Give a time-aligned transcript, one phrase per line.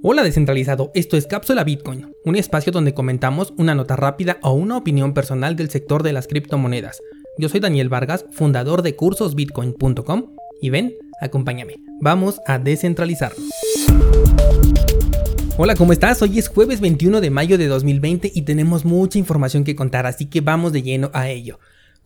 [0.00, 4.76] Hola descentralizado, esto es Cápsula Bitcoin, un espacio donde comentamos una nota rápida o una
[4.76, 7.02] opinión personal del sector de las criptomonedas.
[7.36, 13.42] Yo soy Daniel Vargas, fundador de cursosbitcoin.com y ven, acompáñame, vamos a descentralizarnos.
[15.56, 16.22] Hola, ¿cómo estás?
[16.22, 20.26] Hoy es jueves 21 de mayo de 2020 y tenemos mucha información que contar, así
[20.26, 21.58] que vamos de lleno a ello.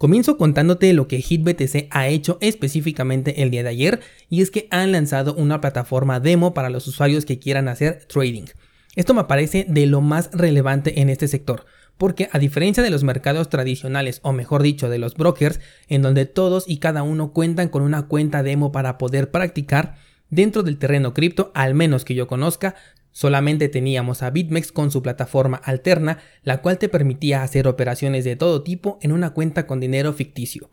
[0.03, 4.67] Comienzo contándote lo que HitBTC ha hecho específicamente el día de ayer y es que
[4.73, 8.47] han lanzado una plataforma demo para los usuarios que quieran hacer trading.
[8.97, 11.67] Esto me parece de lo más relevante en este sector,
[11.99, 16.27] porque a diferencia de los mercados tradicionales, o mejor dicho, de los brokers, en donde
[16.27, 19.95] todos y cada uno cuentan con una cuenta demo para poder practicar,
[20.31, 22.75] dentro del terreno cripto, al menos que yo conozca,
[23.13, 28.37] Solamente teníamos a BitMEX con su plataforma alterna, la cual te permitía hacer operaciones de
[28.37, 30.71] todo tipo en una cuenta con dinero ficticio.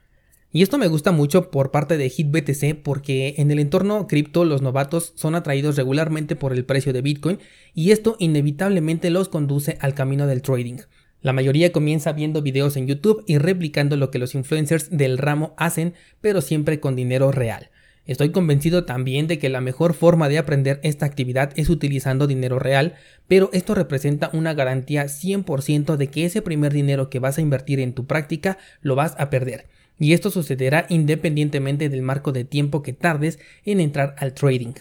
[0.51, 4.63] Y esto me gusta mucho por parte de HitBTC porque en el entorno cripto los
[4.63, 7.39] novatos son atraídos regularmente por el precio de Bitcoin
[7.75, 10.77] y esto inevitablemente los conduce al camino del trading.
[11.21, 15.53] La mayoría comienza viendo videos en YouTube y replicando lo que los influencers del ramo
[15.57, 17.69] hacen, pero siempre con dinero real.
[18.05, 22.57] Estoy convencido también de que la mejor forma de aprender esta actividad es utilizando dinero
[22.57, 22.95] real,
[23.27, 27.79] pero esto representa una garantía 100% de que ese primer dinero que vas a invertir
[27.79, 29.67] en tu práctica lo vas a perder.
[29.99, 34.73] Y esto sucederá independientemente del marco de tiempo que tardes en entrar al trading.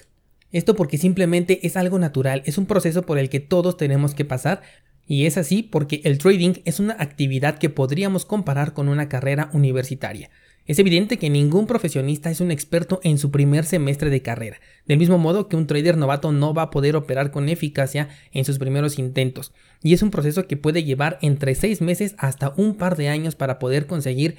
[0.50, 4.24] Esto porque simplemente es algo natural, es un proceso por el que todos tenemos que
[4.24, 4.62] pasar,
[5.06, 9.50] y es así porque el trading es una actividad que podríamos comparar con una carrera
[9.52, 10.30] universitaria.
[10.68, 14.98] Es evidente que ningún profesionista es un experto en su primer semestre de carrera, del
[14.98, 18.58] mismo modo que un trader novato no va a poder operar con eficacia en sus
[18.58, 22.96] primeros intentos, y es un proceso que puede llevar entre 6 meses hasta un par
[22.96, 24.36] de años para poder conseguir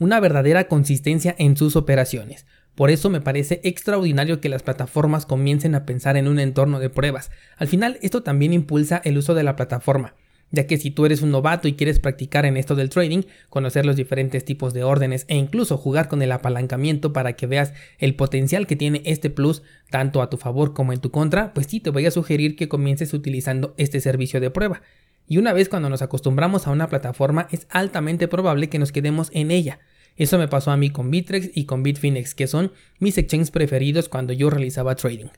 [0.00, 2.44] una verdadera consistencia en sus operaciones.
[2.74, 6.90] Por eso me parece extraordinario que las plataformas comiencen a pensar en un entorno de
[6.90, 7.30] pruebas.
[7.56, 10.16] Al final esto también impulsa el uso de la plataforma
[10.50, 13.84] ya que si tú eres un novato y quieres practicar en esto del trading, conocer
[13.84, 18.14] los diferentes tipos de órdenes e incluso jugar con el apalancamiento para que veas el
[18.14, 21.80] potencial que tiene este plus tanto a tu favor como en tu contra, pues sí
[21.80, 24.82] te voy a sugerir que comiences utilizando este servicio de prueba.
[25.26, 29.30] Y una vez cuando nos acostumbramos a una plataforma es altamente probable que nos quedemos
[29.34, 29.80] en ella.
[30.16, 34.08] Eso me pasó a mí con Bitrex y con Bitfinex, que son mis exchanges preferidos
[34.08, 35.28] cuando yo realizaba trading.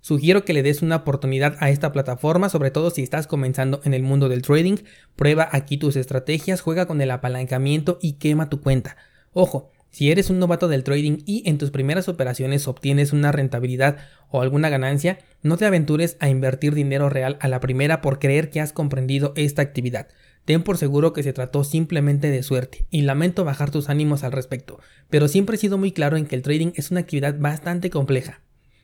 [0.00, 3.92] Sugiero que le des una oportunidad a esta plataforma, sobre todo si estás comenzando en
[3.92, 4.76] el mundo del trading.
[5.14, 8.96] Prueba aquí tus estrategias, juega con el apalancamiento y quema tu cuenta.
[9.32, 13.98] Ojo, si eres un novato del trading y en tus primeras operaciones obtienes una rentabilidad
[14.30, 18.50] o alguna ganancia, no te aventures a invertir dinero real a la primera por creer
[18.50, 20.08] que has comprendido esta actividad.
[20.44, 24.32] Ten por seguro que se trató simplemente de suerte y lamento bajar tus ánimos al
[24.32, 24.80] respecto,
[25.10, 28.40] pero siempre he sido muy claro en que el trading es una actividad bastante compleja.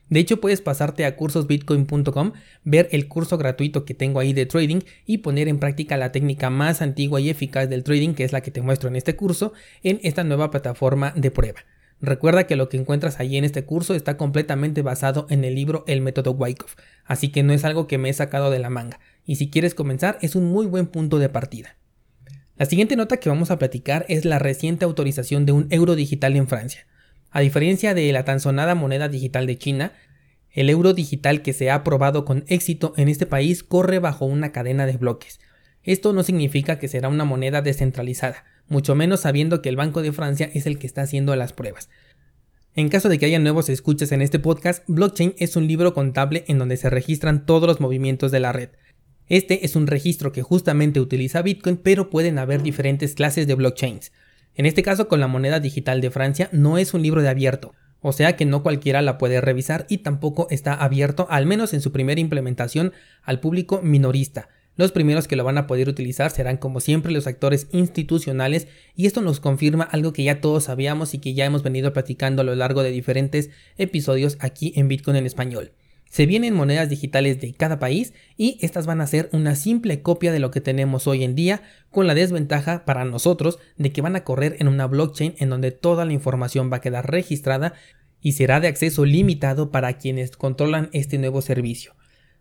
[0.09, 2.33] De hecho, puedes pasarte a cursosbitcoin.com,
[2.65, 6.49] ver el curso gratuito que tengo ahí de trading y poner en práctica la técnica
[6.49, 9.53] más antigua y eficaz del trading, que es la que te muestro en este curso,
[9.83, 11.61] en esta nueva plataforma de prueba.
[12.01, 15.83] Recuerda que lo que encuentras ahí en este curso está completamente basado en el libro
[15.87, 19.01] El método Wyckoff, así que no es algo que me he sacado de la manga,
[19.25, 21.77] y si quieres comenzar es un muy buen punto de partida.
[22.57, 26.37] La siguiente nota que vamos a platicar es la reciente autorización de un euro digital
[26.37, 26.87] en Francia.
[27.31, 29.93] A diferencia de la tan sonada moneda digital de China,
[30.51, 34.53] el euro digital que se ha aprobado con éxito en este país corre bajo una
[34.53, 35.39] cadena de bloques.
[35.83, 40.13] Esto no significa que será una moneda descentralizada, mucho menos sabiendo que el Banco de
[40.13, 41.91] Francia es el que está haciendo las pruebas.
[42.75, 46.45] En caso de que haya nuevos escuchas en este podcast, blockchain es un libro contable
[46.49, 48.71] en donde se registran todos los movimientos de la red.
[49.29, 54.13] Este es un registro que justamente utiliza Bitcoin, pero pueden haber diferentes clases de blockchains.
[54.57, 57.75] En este caso con la moneda digital de Francia no es un libro de abierto,
[58.01, 61.83] o sea que no cualquiera la puede revisar y tampoco está abierto, al menos en
[61.83, 64.49] su primera implementación, al público minorista.
[64.77, 69.07] Los primeros que lo van a poder utilizar serán como siempre los actores institucionales y
[69.07, 72.45] esto nos confirma algo que ya todos sabíamos y que ya hemos venido platicando a
[72.45, 75.73] lo largo de diferentes episodios aquí en Bitcoin en español.
[76.11, 80.33] Se vienen monedas digitales de cada país y estas van a ser una simple copia
[80.33, 84.17] de lo que tenemos hoy en día con la desventaja para nosotros de que van
[84.17, 87.75] a correr en una blockchain en donde toda la información va a quedar registrada
[88.21, 91.95] y será de acceso limitado para quienes controlan este nuevo servicio.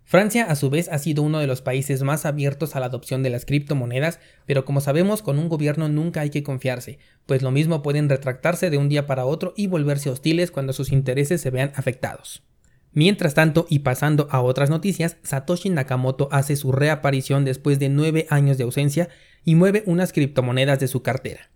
[0.08, 3.24] Francia a su vez ha sido uno de los países más abiertos a la adopción
[3.24, 7.50] de las criptomonedas, pero como sabemos con un gobierno nunca hay que confiarse, pues lo
[7.50, 11.50] mismo pueden retractarse de un día para otro y volverse hostiles cuando sus intereses se
[11.50, 12.44] vean afectados.
[12.96, 18.26] Mientras tanto, y pasando a otras noticias, Satoshi Nakamoto hace su reaparición después de 9
[18.30, 19.10] años de ausencia
[19.44, 21.52] y mueve unas criptomonedas de su cartera.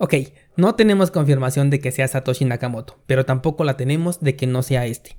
[0.00, 0.14] Ok,
[0.56, 4.64] no tenemos confirmación de que sea Satoshi Nakamoto, pero tampoco la tenemos de que no
[4.64, 5.16] sea este.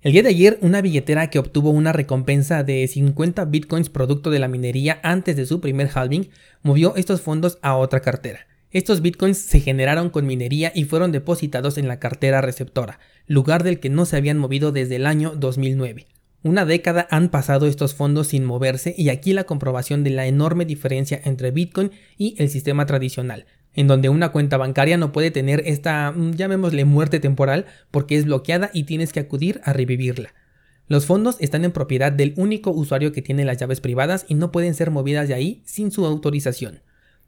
[0.00, 4.38] El día de ayer, una billetera que obtuvo una recompensa de 50 bitcoins producto de
[4.38, 6.30] la minería antes de su primer halving,
[6.62, 8.46] movió estos fondos a otra cartera.
[8.74, 12.98] Estos bitcoins se generaron con minería y fueron depositados en la cartera receptora,
[13.28, 16.08] lugar del que no se habían movido desde el año 2009.
[16.42, 20.64] Una década han pasado estos fondos sin moverse y aquí la comprobación de la enorme
[20.64, 25.62] diferencia entre Bitcoin y el sistema tradicional, en donde una cuenta bancaria no puede tener
[25.66, 30.34] esta, mm, llamémosle muerte temporal, porque es bloqueada y tienes que acudir a revivirla.
[30.88, 34.50] Los fondos están en propiedad del único usuario que tiene las llaves privadas y no
[34.50, 36.80] pueden ser movidas de ahí sin su autorización.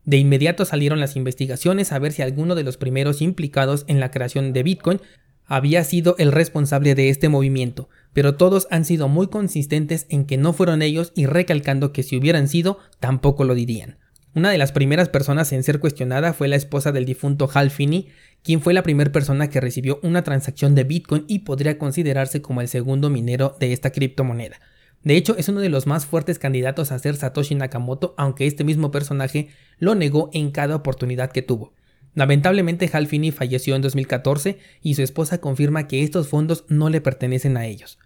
[0.07, 4.13] De inmediato salieron las investigaciones a ver si alguno de los primeros implicados en la
[4.13, 5.01] creación de Bitcoin
[5.47, 10.37] había sido el responsable de este movimiento, pero todos han sido muy consistentes en que
[10.37, 13.99] no fueron ellos y recalcando que si hubieran sido, tampoco lo dirían.
[14.33, 18.09] Una de las primeras personas en ser cuestionada fue la esposa del difunto Hal Finney,
[18.45, 22.61] quien fue la primera persona que recibió una transacción de Bitcoin y podría considerarse como
[22.61, 24.61] el segundo minero de esta criptomoneda.
[25.07, 28.65] De hecho, es uno de los más fuertes candidatos a ser Satoshi Nakamoto, aunque este
[28.65, 31.73] mismo personaje lo negó en cada oportunidad que tuvo.
[32.15, 37.01] Lamentablemente, Hal Finney falleció en 2014 y su esposa confirma que estos fondos no le
[37.01, 38.01] pertenecen a ellos.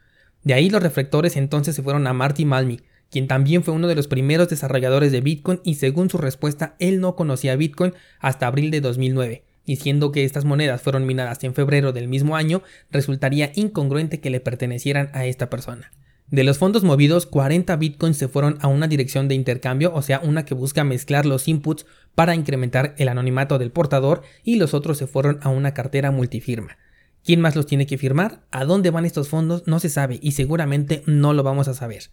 [0.44, 3.94] De ahí los reflectores entonces se fueron a Marty Malmi, quien también fue uno de
[3.94, 8.70] los primeros desarrolladores de Bitcoin y según su respuesta él no conocía Bitcoin hasta abril
[8.70, 14.20] de 2009, diciendo que estas monedas fueron minadas en febrero del mismo año, resultaría incongruente
[14.20, 15.92] que le pertenecieran a esta persona.
[16.30, 20.20] De los fondos movidos, 40 bitcoins se fueron a una dirección de intercambio, o sea,
[20.20, 24.96] una que busca mezclar los inputs para incrementar el anonimato del portador, y los otros
[24.96, 26.78] se fueron a una cartera multifirma.
[27.24, 28.42] ¿Quién más los tiene que firmar?
[28.52, 29.64] ¿A dónde van estos fondos?
[29.66, 32.04] No se sabe y seguramente no lo vamos a saber.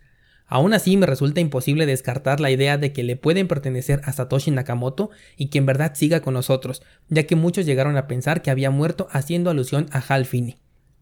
[0.48, 4.50] Aún así me resulta imposible descartar la idea de que le pueden pertenecer a Satoshi
[4.50, 8.50] Nakamoto y que en verdad siga con nosotros, ya que muchos llegaron a pensar que
[8.50, 10.58] había muerto haciendo alusión a Hal Finney.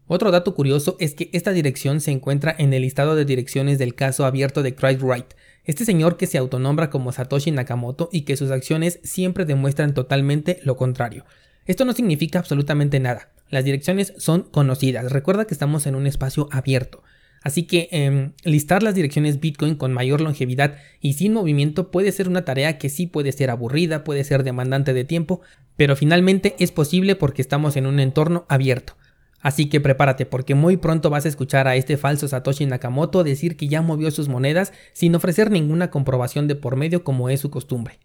[0.08, 3.94] Otro dato curioso es que esta dirección se encuentra en el listado de direcciones del
[3.94, 8.36] caso abierto de Craig Wright, este señor que se autonombra como Satoshi Nakamoto y que
[8.36, 11.24] sus acciones siempre demuestran totalmente lo contrario.
[11.66, 13.30] Esto no significa absolutamente nada.
[13.50, 15.10] Las direcciones son conocidas.
[15.10, 17.02] Recuerda que estamos en un espacio abierto.
[17.42, 22.28] Así que em, listar las direcciones Bitcoin con mayor longevidad y sin movimiento puede ser
[22.28, 25.40] una tarea que sí puede ser aburrida, puede ser demandante de tiempo,
[25.76, 28.96] pero finalmente es posible porque estamos en un entorno abierto.
[29.40, 33.56] Así que prepárate porque muy pronto vas a escuchar a este falso Satoshi Nakamoto decir
[33.56, 37.50] que ya movió sus monedas sin ofrecer ninguna comprobación de por medio como es su
[37.50, 38.00] costumbre.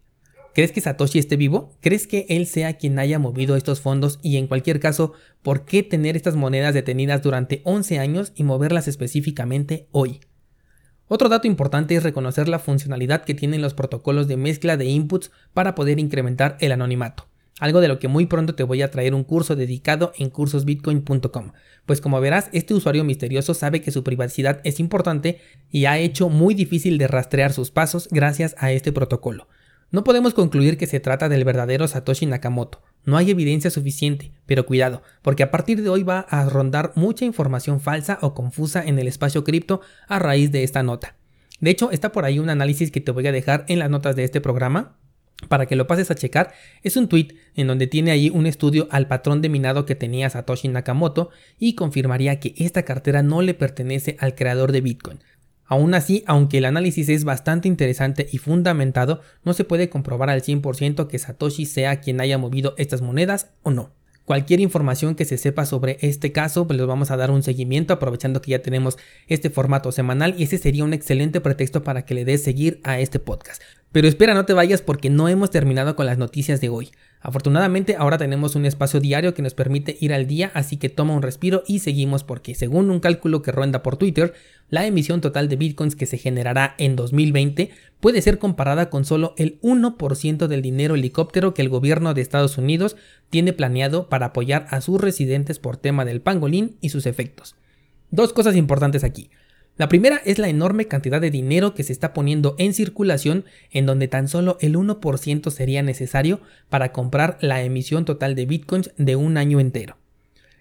[0.53, 1.77] ¿Crees que Satoshi esté vivo?
[1.79, 4.19] ¿Crees que él sea quien haya movido estos fondos?
[4.21, 8.89] Y en cualquier caso, ¿por qué tener estas monedas detenidas durante 11 años y moverlas
[8.89, 10.19] específicamente hoy?
[11.07, 15.31] Otro dato importante es reconocer la funcionalidad que tienen los protocolos de mezcla de inputs
[15.53, 17.30] para poder incrementar el anonimato.
[17.61, 21.51] Algo de lo que muy pronto te voy a traer un curso dedicado en cursosbitcoin.com.
[21.85, 26.27] Pues como verás, este usuario misterioso sabe que su privacidad es importante y ha hecho
[26.27, 29.47] muy difícil de rastrear sus pasos gracias a este protocolo.
[29.91, 32.81] No podemos concluir que se trata del verdadero Satoshi Nakamoto.
[33.05, 37.25] No hay evidencia suficiente, pero cuidado, porque a partir de hoy va a rondar mucha
[37.25, 41.15] información falsa o confusa en el espacio cripto a raíz de esta nota.
[41.59, 44.15] De hecho, está por ahí un análisis que te voy a dejar en las notas
[44.15, 44.97] de este programa
[45.47, 46.53] para que lo pases a checar,
[46.83, 50.29] es un tweet en donde tiene ahí un estudio al patrón de minado que tenía
[50.29, 51.29] Satoshi Nakamoto
[51.59, 55.19] y confirmaría que esta cartera no le pertenece al creador de Bitcoin,
[55.71, 60.41] Aún así, aunque el análisis es bastante interesante y fundamentado, no se puede comprobar al
[60.41, 63.93] 100% que Satoshi sea quien haya movido estas monedas o no.
[64.25, 67.93] Cualquier información que se sepa sobre este caso, pues les vamos a dar un seguimiento
[67.93, 68.97] aprovechando que ya tenemos
[69.27, 72.99] este formato semanal y ese sería un excelente pretexto para que le des seguir a
[72.99, 73.61] este podcast.
[73.91, 76.91] Pero espera, no te vayas porque no hemos terminado con las noticias de hoy.
[77.19, 81.13] Afortunadamente ahora tenemos un espacio diario que nos permite ir al día, así que toma
[81.13, 84.33] un respiro y seguimos porque según un cálculo que ronda por Twitter,
[84.69, 89.33] la emisión total de bitcoins que se generará en 2020 puede ser comparada con solo
[89.37, 92.97] el 1% del dinero helicóptero que el gobierno de Estados Unidos
[93.29, 97.55] tiene planeado para apoyar a sus residentes por tema del pangolín y sus efectos.
[98.09, 99.29] Dos cosas importantes aquí.
[99.77, 103.85] La primera es la enorme cantidad de dinero que se está poniendo en circulación en
[103.85, 109.15] donde tan solo el 1% sería necesario para comprar la emisión total de bitcoins de
[109.15, 109.97] un año entero.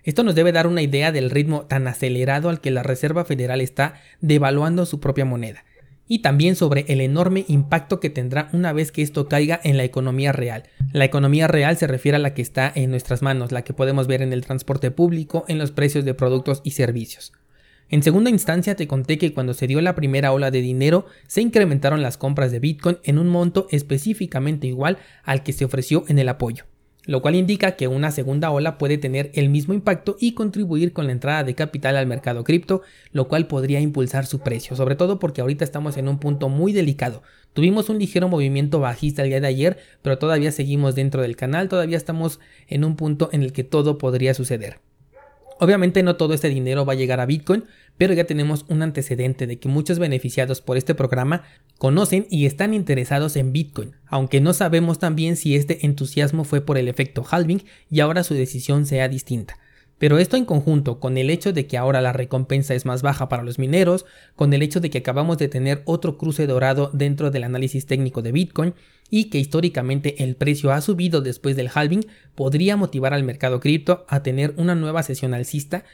[0.04, 3.60] Esto nos debe dar una idea del ritmo tan acelerado al que la Reserva Federal
[3.60, 5.64] está devaluando su propia moneda
[6.10, 9.84] y también sobre el enorme impacto que tendrá una vez que esto caiga en la
[9.84, 10.64] economía real.
[10.92, 14.08] La economía real se refiere a la que está en nuestras manos, la que podemos
[14.08, 17.32] ver en el transporte público, en los precios de productos y servicios.
[17.90, 21.42] En segunda instancia te conté que cuando se dio la primera ola de dinero se
[21.42, 26.18] incrementaron las compras de Bitcoin en un monto específicamente igual al que se ofreció en
[26.18, 26.64] el apoyo.
[27.06, 31.06] Lo cual indica que una segunda ola puede tener el mismo impacto y contribuir con
[31.06, 35.18] la entrada de capital al mercado cripto, lo cual podría impulsar su precio, sobre todo
[35.18, 37.22] porque ahorita estamos en un punto muy delicado.
[37.52, 41.68] Tuvimos un ligero movimiento bajista el día de ayer, pero todavía seguimos dentro del canal,
[41.68, 44.80] todavía estamos en un punto en el que todo podría suceder.
[45.60, 47.64] Obviamente no todo este dinero va a llegar a Bitcoin,
[47.98, 51.42] pero ya tenemos un antecedente de que muchos beneficiados por este programa
[51.76, 56.78] conocen y están interesados en Bitcoin, aunque no sabemos también si este entusiasmo fue por
[56.78, 59.58] el efecto halving y ahora su decisión sea distinta.
[60.00, 63.28] Pero esto en conjunto con el hecho de que ahora la recompensa es más baja
[63.28, 67.30] para los mineros, con el hecho de que acabamos de tener otro cruce dorado dentro
[67.30, 68.72] del análisis técnico de Bitcoin
[69.10, 74.06] y que históricamente el precio ha subido después del halving, podría motivar al mercado cripto
[74.08, 75.84] a tener una nueva sesión alcista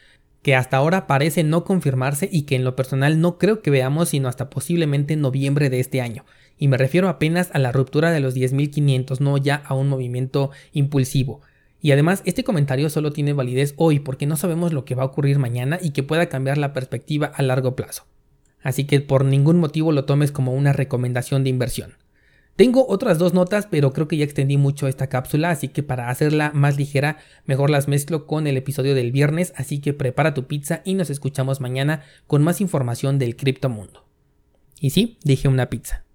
[0.41, 4.11] que hasta ahora parece no confirmarse y que en lo personal no creo que veamos
[4.11, 6.25] sino hasta posiblemente en noviembre de este año.
[6.57, 10.53] Y me refiero apenas a la ruptura de los 10.500, no ya a un movimiento
[10.71, 11.41] impulsivo.
[11.87, 15.07] Y además, este comentario solo tiene validez hoy porque no sabemos lo que va a
[15.07, 18.07] ocurrir mañana y que pueda cambiar la perspectiva a largo plazo.
[18.61, 21.93] Así que por ningún motivo lo tomes como una recomendación de inversión.
[22.57, 26.11] Tengo otras dos notas, pero creo que ya extendí mucho esta cápsula, así que para
[26.11, 30.49] hacerla más ligera, mejor las mezclo con el episodio del viernes, así que prepara tu
[30.49, 34.09] pizza y nos escuchamos mañana con más información del criptomundo.
[34.81, 36.03] Y sí, dije una pizza.